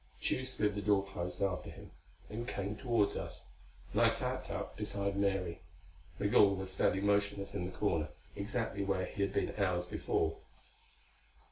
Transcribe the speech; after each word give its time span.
Tugh 0.19 0.43
slid 0.47 0.73
the 0.73 0.81
door 0.81 1.05
closed 1.05 1.43
after 1.43 1.69
him 1.69 1.91
and 2.27 2.47
came 2.47 2.75
toward 2.75 3.15
us, 3.15 3.45
and 3.93 4.01
I 4.01 4.07
sat 4.07 4.49
up 4.49 4.75
beside 4.75 5.15
Mary. 5.15 5.61
Migul 6.17 6.55
was 6.55 6.71
standing 6.71 7.05
motionless 7.05 7.53
in 7.53 7.65
the 7.67 7.77
corner, 7.77 8.07
exactly 8.35 8.83
where 8.83 9.05
he 9.05 9.21
had 9.21 9.31
been 9.31 9.53
hours 9.59 9.85
before. 9.85 10.37